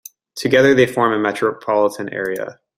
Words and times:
Together 0.33 0.73
they 0.73 0.87
form 0.87 1.13
a 1.13 1.19
metropolitan 1.19 2.09
area. 2.09 2.59